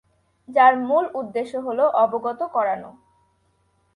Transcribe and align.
যার 0.49 0.73
মূল 0.79 1.05
উদ্দেশ্য 1.13 1.53
হল 1.57 1.79
অবগত 2.03 2.39
করানো। 2.53 2.89